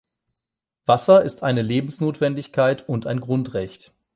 Wasser 0.87 1.21
ist 1.21 1.43
eine 1.43 1.61
Lebensnotwendigkeit 1.61 2.89
und 2.89 3.05
ein 3.05 3.19
Grundrecht. 3.19 3.93